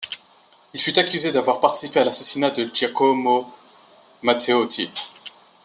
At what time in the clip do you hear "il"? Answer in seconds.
0.73-0.79